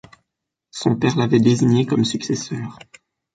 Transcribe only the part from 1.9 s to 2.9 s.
successeur.